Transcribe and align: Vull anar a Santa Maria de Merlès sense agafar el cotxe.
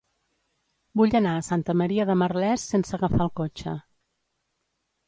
Vull 1.01 1.13
anar 1.19 1.33
a 1.41 1.45
Santa 1.49 1.75
Maria 1.83 2.09
de 2.11 2.17
Merlès 2.23 2.67
sense 2.73 2.99
agafar 2.99 3.25
el 3.31 3.35
cotxe. 3.43 3.77